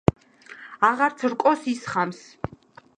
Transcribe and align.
აღარც 0.89 1.27
რკოს 1.35 1.71
ისხამს. 1.77 2.27